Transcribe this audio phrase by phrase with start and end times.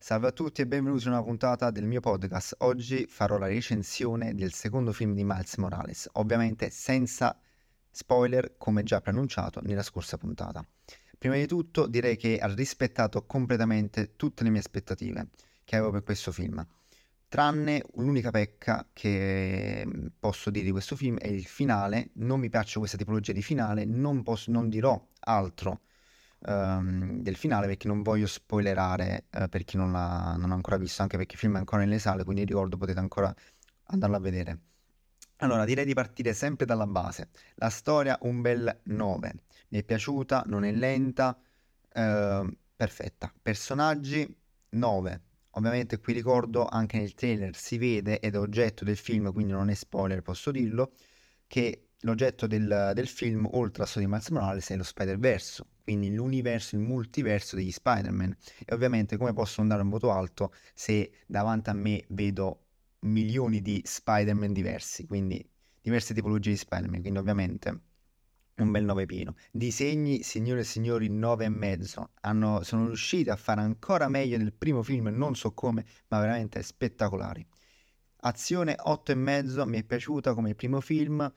[0.00, 2.54] Salve a tutti e benvenuti in una puntata del mio podcast.
[2.58, 7.36] Oggi farò la recensione del secondo film di Miles Morales, ovviamente senza
[7.90, 10.64] spoiler come già preannunciato nella scorsa puntata.
[11.18, 15.30] Prima di tutto direi che ha rispettato completamente tutte le mie aspettative
[15.64, 16.64] che avevo per questo film.
[17.28, 19.84] Tranne l'unica pecca che
[20.16, 22.10] posso dire di questo film è il finale.
[22.14, 25.80] Non mi piace questa tipologia di finale, non, posso, non dirò altro
[26.40, 31.02] um, del finale perché non voglio spoilerare uh, per chi non l'ha, non ancora visto,
[31.02, 33.34] anche perché il film è ancora nelle sale, quindi ricordo potete ancora
[33.84, 34.58] andarlo a vedere.
[35.40, 37.28] Allora, direi di partire sempre dalla base.
[37.56, 39.34] La storia un bel 9.
[39.68, 41.38] Mi è piaciuta, non è lenta,
[41.92, 43.32] eh, perfetta.
[43.40, 44.36] Personaggi
[44.70, 45.22] 9.
[45.52, 49.70] Ovviamente qui ricordo anche nel trailer si vede ed è oggetto del film, quindi non
[49.70, 50.92] è spoiler, posso dirlo,
[51.46, 56.76] che l'oggetto del, del film, oltre storia di Miles Morales, è lo Spider-Verse, quindi l'universo,
[56.76, 58.36] il multiverso degli Spider-Man.
[58.66, 62.66] E ovviamente come posso andare un voto alto se davanti a me vedo
[63.00, 65.42] milioni di Spider-Man diversi, quindi
[65.80, 67.80] diverse tipologie di Spider-Man, quindi ovviamente
[68.56, 69.34] un bel 9 pieno.
[69.50, 72.10] Disegni, signore e signori, 9 e mezzo.
[72.20, 76.62] Hanno, sono riusciti a fare ancora meglio del primo film, non so come, ma veramente
[76.62, 77.46] spettacolari.
[78.20, 81.32] Azione 8 e mezzo, mi è piaciuta come il primo film,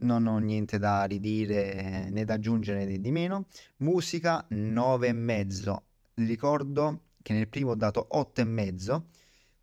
[0.00, 3.46] non ho niente da ridire né da aggiungere né di meno.
[3.78, 5.84] Musica 9 e mezzo.
[6.14, 9.06] Ricordo che nel primo ho dato 8 e mezzo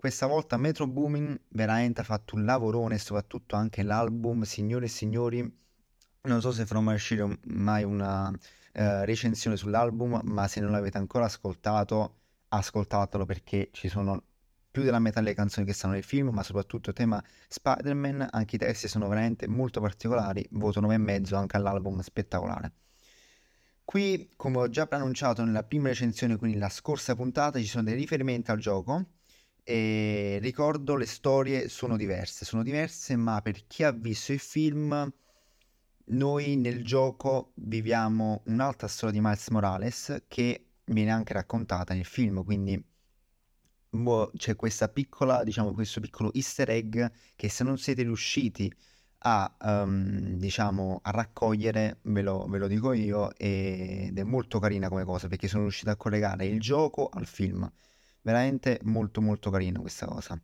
[0.04, 5.40] questa volta Metro Booming veramente ha fatto un lavorone, soprattutto anche l'album, signore e signori.
[6.24, 8.34] Non so se farò mai uscire mai una uh,
[8.74, 12.16] recensione sull'album, ma se non l'avete ancora ascoltato,
[12.50, 14.24] ascoltatelo perché ci sono
[14.74, 18.56] più della metà delle canzoni che stanno nel film, ma soprattutto il tema Spider-Man, anche
[18.56, 22.74] i testi sono veramente molto particolari, voto 9,5 anche all'album spettacolare.
[23.86, 27.94] Qui, come ho già preannunciato nella prima recensione, quindi la scorsa puntata, ci sono dei
[27.94, 29.10] riferimenti al gioco,
[29.64, 35.08] e ricordo le storie sono diverse, sono diverse, ma per chi ha visto il film,
[36.06, 42.44] noi nel gioco viviamo un'altra storia di Miles Morales che viene anche raccontata nel film,
[42.44, 42.84] quindi
[44.36, 47.02] c'è questa piccola, diciamo, questo piccolo easter egg
[47.36, 48.74] che se non siete riusciti
[49.26, 54.90] a, um, diciamo, a raccogliere, ve lo, ve lo dico io, ed è molto carina
[54.90, 57.72] come cosa perché sono riuscito a collegare il gioco al film
[58.24, 60.42] veramente molto molto carino questa cosa.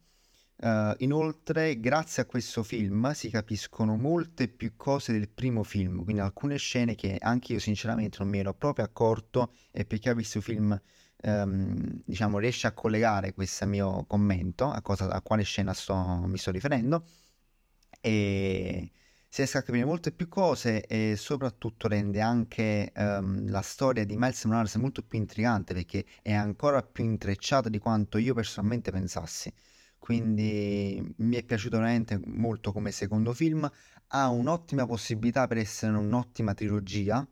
[0.62, 6.22] Uh, inoltre, grazie a questo film si capiscono molte più cose del primo film, quindi
[6.22, 10.14] alcune scene che anche io sinceramente non mi ero proprio accorto e per chi ha
[10.14, 10.82] visto il film
[11.24, 16.38] um, diciamo riesce a collegare questo mio commento a, cosa, a quale scena sto, mi
[16.38, 17.06] sto riferendo
[18.02, 18.92] e
[19.28, 24.16] si riesce a capire molte più cose e soprattutto rende anche um, la storia di
[24.18, 29.54] Miles Morales molto più intrigante perché è ancora più intrecciata di quanto io personalmente pensassi.
[30.00, 33.70] Quindi mi è piaciuto veramente molto come secondo film,
[34.08, 37.28] ha un'ottima possibilità per essere un'ottima trilogia,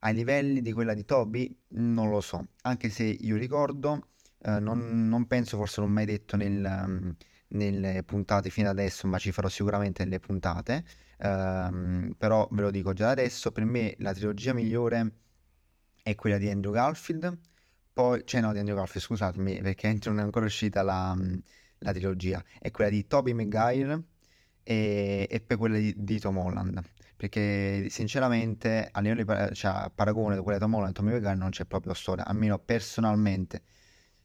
[0.00, 4.08] ai livelli di quella di Toby non lo so, anche se io ricordo,
[4.42, 7.14] eh, non, non, penso, forse l'ho mai detto nel, um,
[7.48, 10.84] nelle puntate fino adesso, ma ci farò sicuramente nelle puntate,
[11.22, 15.12] Um, però ve lo dico già adesso, per me la trilogia migliore
[16.02, 17.38] è quella di Andrew Garfield,
[17.92, 21.14] poi, cioè no, di Andrew Garfield, scusatemi, perché non è ancora uscita la,
[21.78, 24.02] la trilogia, è quella di Tobey Maguire
[24.62, 26.80] e, e poi quella di, di, Tom Holland,
[27.20, 31.34] perché sinceramente a livello di cioè, paragone di quella di Tom Holland e Tobey Maguire
[31.34, 33.60] non c'è proprio storia, almeno personalmente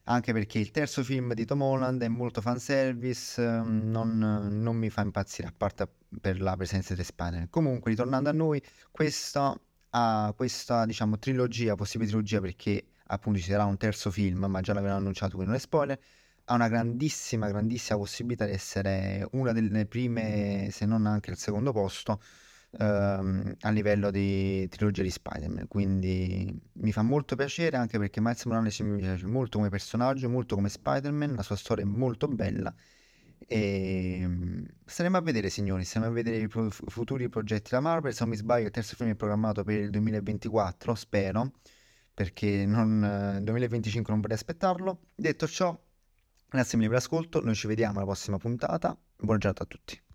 [0.03, 4.89] anche perché il terzo film di Tom Holland è molto fanservice, ehm, non, non mi
[4.89, 5.89] fa impazzire a parte
[6.21, 7.49] per la presenza di Spider-Man.
[7.49, 13.65] Comunque, ritornando a noi, questa, uh, questa diciamo, trilogia, possibile trilogia perché appunto ci sarà
[13.65, 15.99] un terzo film, ma già l'avevano annunciato, quindi non è spoiler,
[16.45, 21.73] ha una grandissima, grandissima possibilità di essere una delle prime, se non anche il secondo
[21.73, 22.21] posto,
[22.77, 25.67] ehm, a livello di trilogia di Spider-Man.
[25.67, 30.55] Quindi mi fa molto piacere anche perché Miles Morales mi piace molto come personaggio, molto
[30.55, 32.73] come Spider-Man, la sua storia è molto bella.
[33.47, 38.13] E mm, staremo a vedere, signori, staremo a vedere i pro- futuri progetti della Marvel.
[38.13, 41.51] Se non mi sbaglio, il terzo film è programmato per il 2024, spero,
[42.13, 43.03] perché non,
[43.37, 44.99] eh, 2025 non vorrei aspettarlo.
[45.15, 45.77] Detto ciò,
[46.49, 48.97] grazie mille per l'ascolto, noi ci vediamo alla prossima puntata.
[49.17, 50.01] Buona giornata a tutti.